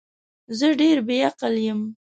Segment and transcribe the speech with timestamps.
[0.57, 1.79] زه ډیر بی عقل یم